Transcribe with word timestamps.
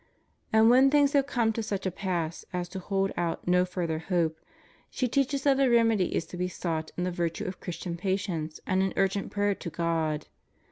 And 0.51 0.67
when 0.71 0.89
things 0.89 1.13
have 1.13 1.27
come 1.27 1.53
to 1.53 1.61
such 1.61 1.85
a 1.85 1.91
pass 1.91 2.43
as 2.51 2.67
to 2.69 2.79
hold 2.79 3.11
out 3.15 3.47
no 3.47 3.65
further 3.65 3.99
hope, 3.99 4.35
she 4.89 5.07
teaches 5.07 5.43
that 5.43 5.59
a 5.59 5.69
remedy 5.69 6.15
is 6.15 6.25
to 6.25 6.37
be 6.37 6.47
sought 6.47 6.89
in 6.97 7.03
the 7.03 7.11
virtue 7.11 7.45
of 7.45 7.59
Christian 7.59 7.97
patience 7.97 8.59
and 8.65 8.81
in 8.81 8.93
urgent 8.97 9.29
prayer 9.29 9.53
to 9.53 9.69
God. 9.69 10.25